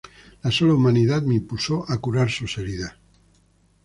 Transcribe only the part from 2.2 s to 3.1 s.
sus heridas.